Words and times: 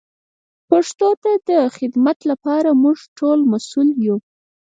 پښتو 0.69 1.09
ته 1.23 1.31
د 1.49 1.51
خدمت 1.77 2.17
لپاره 2.31 2.69
موږ 2.83 2.97
ټول 3.17 3.39
مسئول 3.51 3.87
یو. 4.05 4.17